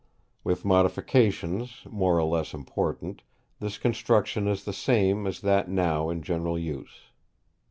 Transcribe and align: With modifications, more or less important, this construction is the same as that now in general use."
With 0.43 0.65
modifications, 0.65 1.83
more 1.87 2.17
or 2.17 2.23
less 2.23 2.55
important, 2.55 3.21
this 3.59 3.77
construction 3.77 4.47
is 4.47 4.63
the 4.63 4.73
same 4.73 5.27
as 5.27 5.41
that 5.41 5.69
now 5.69 6.09
in 6.09 6.23
general 6.23 6.57
use." 6.57 7.11